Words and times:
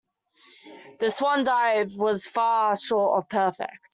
The 0.99 1.11
swan 1.11 1.43
dive 1.43 1.91
was 1.95 2.25
far 2.25 2.75
short 2.75 3.19
of 3.19 3.29
perfect. 3.29 3.89